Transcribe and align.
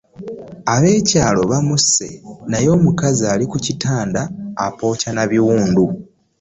Ab'ekyalo 0.73 1.41
bamusse 1.51 2.07
naye 2.49 2.67
omukazi 2.77 3.23
ali 3.33 3.45
ku 3.51 3.57
kitanda 3.65 4.21
apookya 4.65 5.09
na 5.13 5.23
biwundu. 5.31 5.85